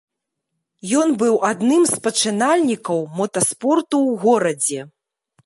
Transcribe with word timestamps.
Ён 1.01 1.09
быў 1.23 1.35
адным 1.49 1.83
з 1.91 1.95
пачынальнікаў 2.07 3.05
мотаспорту 3.21 3.95
ў 4.09 4.11
горадзе. 4.27 4.79